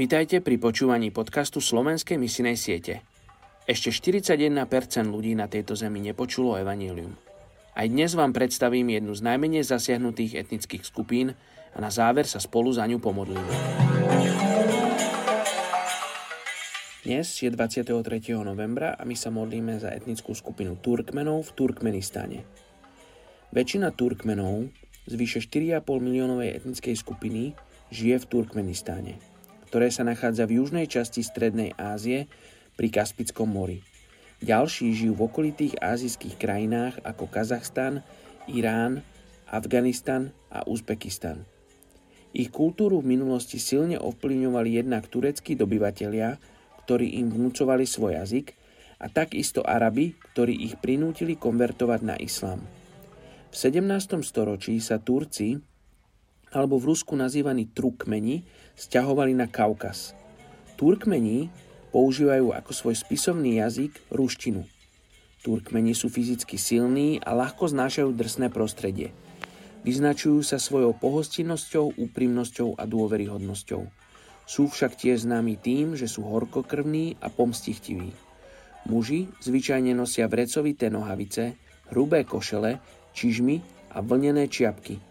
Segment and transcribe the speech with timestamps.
[0.00, 3.04] Vítajte pri počúvaní podcastu Slovenskej misinej siete.
[3.68, 4.48] Ešte 41%
[5.04, 7.12] ľudí na tejto zemi nepočulo evanílium.
[7.76, 11.36] Aj dnes vám predstavím jednu z najmenej zasiahnutých etnických skupín
[11.76, 13.52] a na záver sa spolu za ňu pomodlíme.
[17.04, 17.92] Dnes je 23.
[18.40, 22.48] novembra a my sa modlíme za etnickú skupinu Turkmenov v Turkmenistane.
[23.52, 24.64] Väčšina Turkmenov
[25.04, 27.52] z vyše 4,5 miliónovej etnickej skupiny
[27.92, 29.39] žije v Turkmenistáne
[29.70, 32.26] ktoré sa nachádza v južnej časti Strednej Ázie
[32.74, 33.86] pri Kaspickom mori.
[34.42, 38.02] Ďalší žijú v okolitých azijských krajinách ako Kazachstan,
[38.50, 39.06] Irán,
[39.46, 41.46] Afganistan a Uzbekistan.
[42.34, 46.34] Ich kultúru v minulosti silne ovplyvňovali jednak tureckí dobyvatelia,
[46.82, 48.58] ktorí im vnúcovali svoj jazyk,
[49.00, 52.60] a takisto Arabi, ktorí ich prinútili konvertovať na islám.
[53.50, 54.20] V 17.
[54.20, 55.56] storočí sa Turci
[56.50, 58.42] alebo v Rusku nazývaní Trukmeni,
[58.74, 60.18] stiahovali na Kaukaz.
[60.74, 61.52] Turkmeni
[61.94, 64.66] používajú ako svoj spisovný jazyk ruštinu.
[65.40, 69.14] Turkmeni sú fyzicky silní a ľahko znášajú drsné prostredie.
[69.80, 73.82] Vyznačujú sa svojou pohostinnosťou, úprimnosťou a dôveryhodnosťou.
[74.44, 78.12] Sú však tiež známi tým, že sú horkokrvní a pomstichtiví.
[78.84, 81.56] Muži zvyčajne nosia vrecovité nohavice,
[81.88, 82.82] hrubé košele,
[83.16, 83.60] čižmy
[83.96, 85.00] a vlnené čiapky–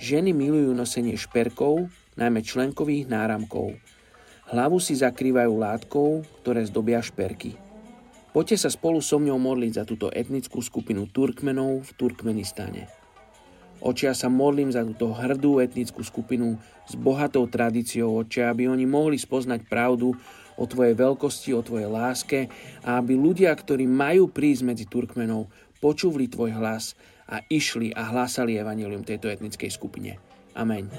[0.00, 3.76] Ženy milujú nosenie šperkov, najmä členkových náramkov.
[4.48, 7.60] Hlavu si zakrývajú látkou, ktoré zdobia šperky.
[8.32, 12.88] Poďte sa spolu so mňou modliť za túto etnickú skupinu Turkmenov v Turkmenistane.
[13.84, 16.56] Očia sa modlím za túto hrdú etnickú skupinu
[16.88, 20.16] s bohatou tradíciou očia, aby oni mohli spoznať pravdu
[20.56, 22.48] o Tvojej veľkosti, o Tvojej láske
[22.88, 26.96] a aby ľudia, ktorí majú prísť medzi Turkmenov, počúvli Tvoj hlas
[27.30, 30.18] a išli a hlásali evanelium tejto etnickej skupine.
[30.58, 30.90] Amen.